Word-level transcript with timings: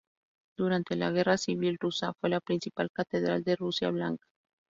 Durante 0.57 0.95
la 0.95 1.11
Guerra 1.11 1.37
Civil 1.37 1.77
rusa 1.79 2.11
fue 2.19 2.31
la 2.31 2.39
principal 2.41 2.89
catedral 2.89 3.43
de 3.43 3.55
Rusia 3.55 3.91
Blanca. 3.91 4.25